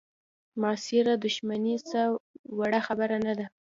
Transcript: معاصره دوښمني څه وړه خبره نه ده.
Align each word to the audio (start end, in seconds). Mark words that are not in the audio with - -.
معاصره 0.61 1.13
دوښمني 1.23 1.75
څه 1.89 2.01
وړه 2.57 2.79
خبره 2.87 3.17
نه 3.25 3.33
ده. 3.37 3.45